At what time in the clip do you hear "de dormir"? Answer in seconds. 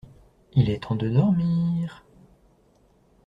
0.95-2.03